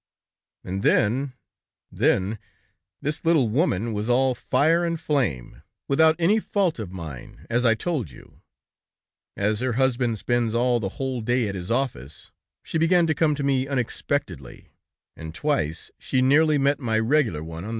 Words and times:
"And 0.63 0.81
then... 0.81 1.33
Then, 1.91 2.39
this 3.03 3.23
little 3.23 3.49
woman 3.49 3.93
was 3.93 4.09
all 4.09 4.33
fire 4.33 4.83
and 4.83 4.99
flame, 4.99 5.61
without 5.87 6.15
any 6.17 6.39
fault 6.39 6.79
of 6.79 6.91
mine, 6.91 7.45
as 7.51 7.65
I 7.65 7.75
told 7.75 8.09
you! 8.09 8.41
As 9.37 9.59
her 9.59 9.73
husband 9.73 10.17
spends 10.17 10.55
all 10.55 10.79
the 10.79 10.89
whole 10.97 11.21
day 11.21 11.47
at 11.47 11.53
his 11.53 11.69
office, 11.69 12.31
she 12.63 12.79
began 12.79 13.05
to 13.05 13.13
come 13.13 13.35
to 13.35 13.43
me 13.43 13.67
unexpectedly, 13.67 14.69
and 15.15 15.35
twice 15.35 15.91
she 15.99 16.19
nearly 16.19 16.57
met 16.57 16.79
my 16.79 16.97
regular 16.97 17.43
one 17.43 17.57
on, 17.57 17.61
the 17.61 17.65
stairs." 17.65 17.69